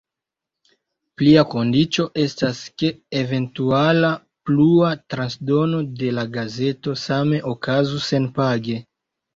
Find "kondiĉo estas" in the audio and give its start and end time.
1.51-2.63